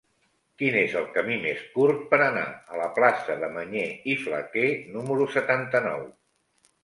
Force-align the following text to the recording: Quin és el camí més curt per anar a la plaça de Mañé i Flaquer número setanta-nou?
Quin 0.59 0.75
és 0.77 0.93
el 0.99 1.03
camí 1.17 1.35
més 1.41 1.59
curt 1.73 1.99
per 2.13 2.19
anar 2.27 2.45
a 2.71 2.79
la 2.79 2.87
plaça 2.95 3.35
de 3.43 3.51
Mañé 3.57 3.85
i 4.13 4.15
Flaquer 4.23 4.67
número 4.97 5.27
setanta-nou? 5.37 6.09